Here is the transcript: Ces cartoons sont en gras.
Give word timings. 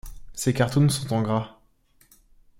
Ces 0.33 0.51
cartoons 0.51 0.89
sont 0.89 1.13
en 1.13 1.21
gras. 1.21 1.59